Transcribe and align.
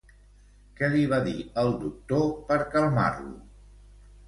Què 0.79 0.89
li 0.93 1.03
va 1.11 1.19
dir 1.27 1.35
el 1.65 1.69
doctor 1.85 2.25
per 2.49 2.59
calmar-lo? 2.75 3.39